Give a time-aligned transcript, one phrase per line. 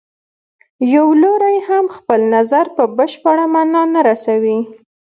[0.95, 4.59] یو لوری هم خپل نظر په بشپړه معنا نه رسوي.